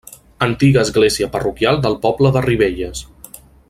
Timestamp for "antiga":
0.45-0.81